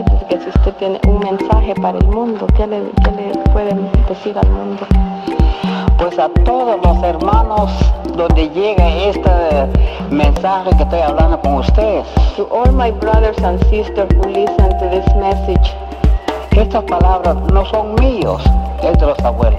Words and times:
que 0.00 0.40
si 0.40 0.48
usted 0.48 0.72
tiene 0.78 1.00
un 1.06 1.18
mensaje 1.18 1.74
para 1.74 1.98
el 1.98 2.06
mundo, 2.06 2.46
¿qué 2.56 2.66
le, 2.66 2.82
qué 3.04 3.10
le 3.10 3.32
pueden 3.52 3.90
decir 4.08 4.36
al 4.38 4.48
mundo? 4.48 4.86
Pues 5.98 6.18
a 6.18 6.28
todos 6.44 6.80
los 6.82 7.02
hermanos 7.02 7.70
donde 8.16 8.48
llega 8.50 8.88
este 8.88 9.30
mensaje 10.10 10.70
que 10.76 10.82
estoy 10.84 11.00
hablando 11.00 11.38
con 11.40 11.54
ustedes. 11.56 12.06
To 12.36 12.44
all 12.50 12.72
my 12.72 12.90
brothers 12.90 13.36
and 13.44 13.60
sisters 13.68 14.08
who 14.16 14.28
listen 14.30 14.70
to 14.78 14.88
this 14.90 15.06
message, 15.16 15.74
Estas 16.56 16.84
palabras 16.84 17.34
no 17.52 17.64
son 17.66 17.94
míos, 17.94 18.42
es 18.82 18.98
de 18.98 19.06
los 19.06 19.18
abuelos. 19.20 19.58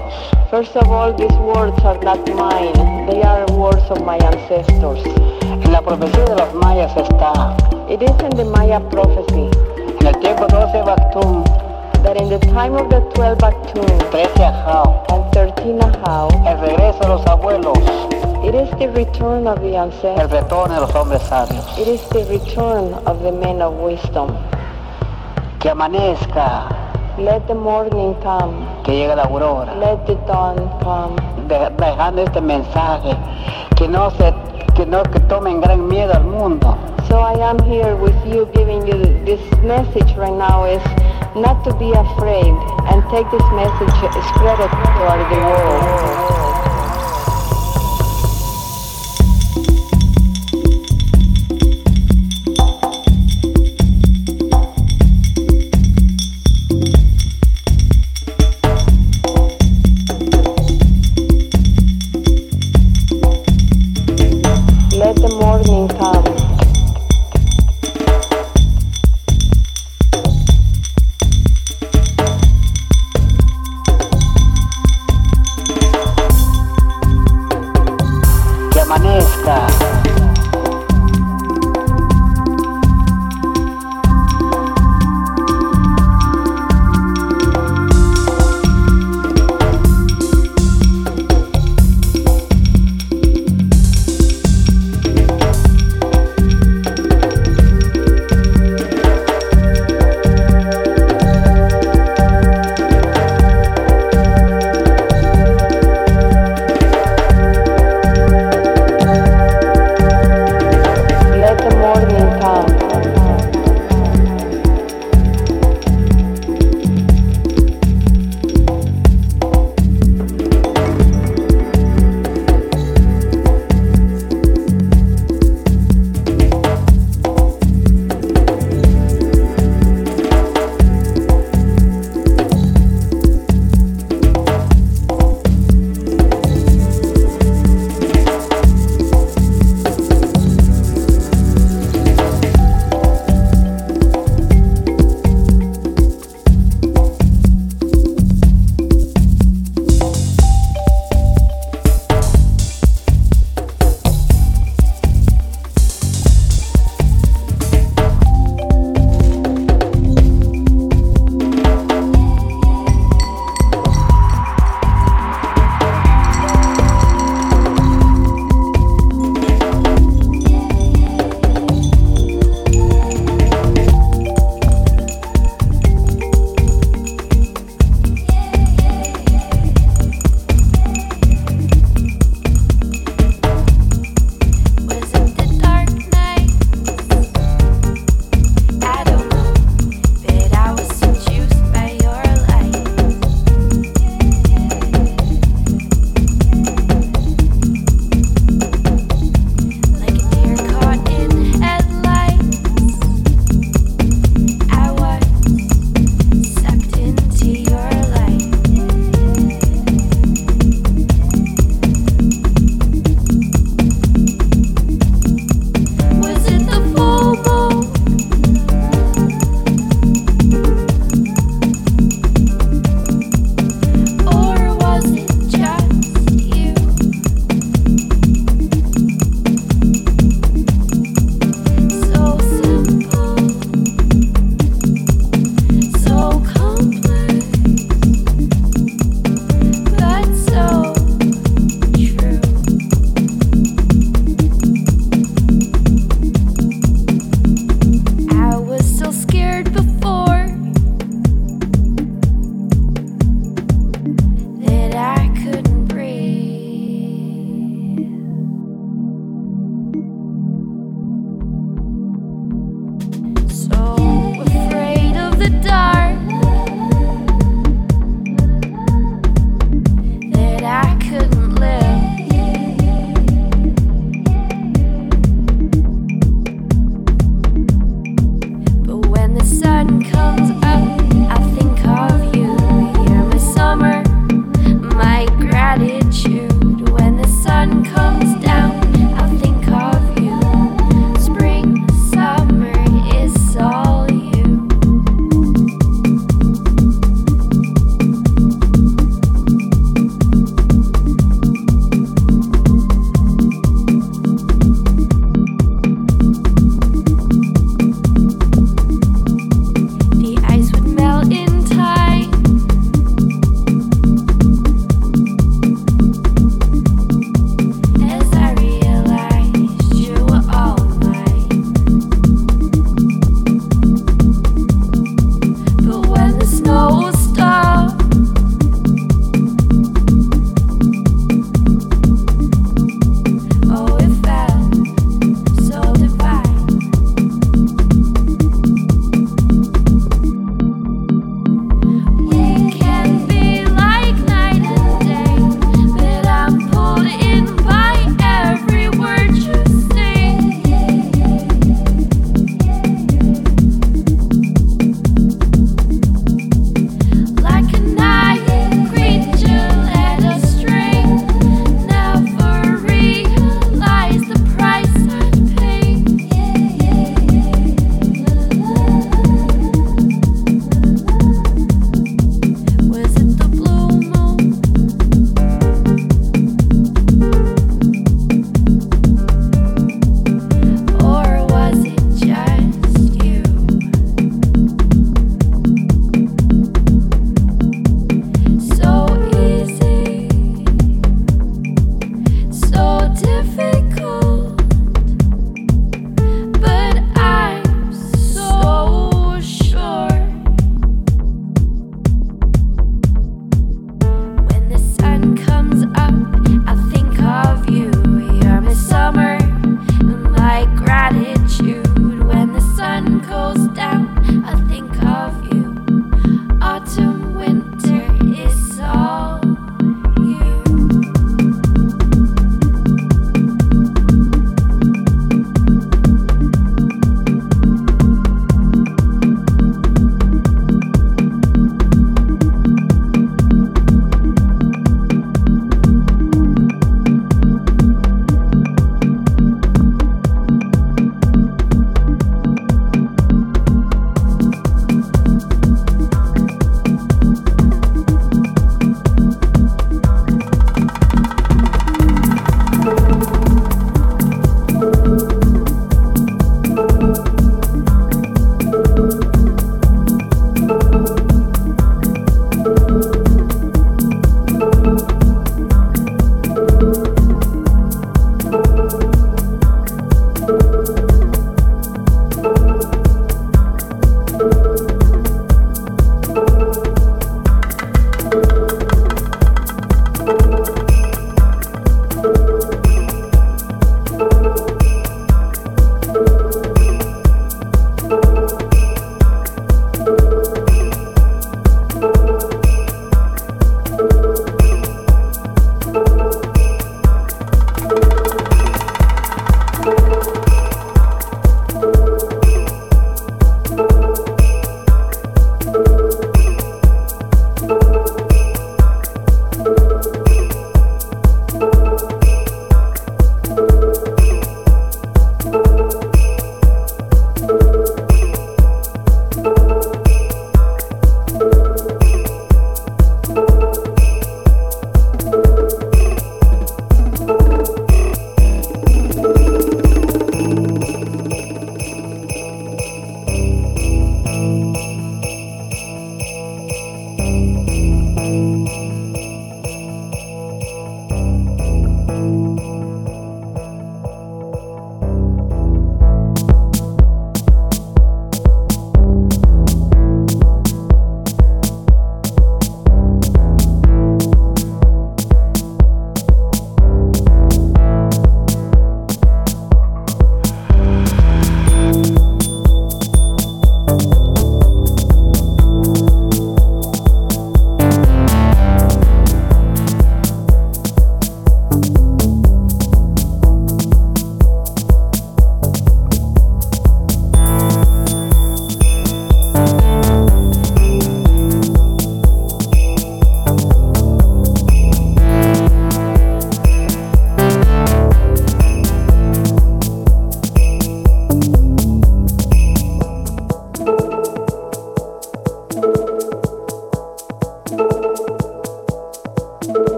first 0.50 0.76
of 0.76 0.88
all, 0.90 1.12
these 1.12 1.36
words 1.38 1.76
are 1.84 1.98
not 2.04 2.18
mine. 2.30 3.06
They 3.06 3.20
are 3.22 3.44
words 3.52 3.82
of 3.90 4.04
my 4.04 4.16
ancestors. 4.18 5.02
En 5.42 5.72
la 5.72 5.80
profecía 5.80 6.24
de 6.24 6.36
los 6.36 6.54
mayas 6.54 6.96
está, 6.96 7.56
It 7.88 8.00
is 8.02 8.10
in 8.22 8.36
the 8.36 8.44
Maya 8.44 8.80
prophecy 8.90 9.50
en 10.04 10.08
el 10.14 10.20
tiempo 10.20 10.46
12 10.46 10.82
Bactún, 10.82 11.44
that 12.02 12.20
in 12.20 12.28
the 12.28 12.38
time 12.52 12.74
of 12.74 12.90
the 12.90 13.00
12 13.14 13.38
Baktun 13.38 13.86
13 14.10 14.44
Ajao, 14.44 15.02
and 15.10 15.24
13 15.32 15.78
Ahau, 15.80 16.28
el 16.46 16.58
regreso 16.60 16.98
de 17.00 17.08
los 17.08 17.26
abuelos, 17.26 17.78
it 18.44 18.54
is 18.54 18.68
the 18.78 18.88
return 18.88 19.46
of 19.46 19.58
the 19.60 19.74
el 19.76 20.28
retorno 20.28 20.74
de 20.74 20.80
los 20.82 20.94
hombres 20.94 21.22
sabios. 21.22 21.78
It 21.78 21.88
is 21.88 22.02
the 22.10 22.24
return 22.26 22.92
of 23.06 23.22
the 23.22 23.32
men 23.32 23.62
of 23.62 23.72
wisdom. 23.80 24.36
Que 25.58 25.70
amanezca, 25.70 26.68
Let 27.16 27.46
the 27.46 27.54
morning 27.54 28.14
come. 28.22 28.66
que 28.84 28.92
llegue 28.92 29.16
la 29.16 29.22
aurora. 29.22 29.72
Let 29.76 30.04
the 30.06 30.16
dawn 30.26 30.68
come. 30.82 31.16
de- 31.48 31.70
dejando 31.78 32.22
este 32.22 32.42
mensaje 32.42 33.16
que 33.76 33.88
no 33.88 34.10
se 34.10 34.34
que 34.74 34.84
no 34.86 35.02
que 35.04 35.20
tomen 35.20 35.60
gran 35.60 35.86
miedo 35.86 36.12
al 36.14 36.24
mundo 36.24 36.76
So 37.08 37.20
I 37.20 37.34
am 37.34 37.58
here 37.62 37.94
with 37.94 38.16
you 38.26 38.46
giving 38.54 38.86
you 38.86 38.98
this 39.24 39.40
message 39.62 40.16
right 40.16 40.34
now 40.34 40.64
is 40.64 40.82
not 41.36 41.62
to 41.64 41.74
be 41.76 41.92
afraid 41.92 42.54
and 42.90 43.02
take 43.10 43.30
this 43.30 43.46
message, 43.52 43.94
spread 44.34 44.58
it 44.58 44.70
throughout 44.70 45.30
the 45.30 45.38
world. 45.38 46.43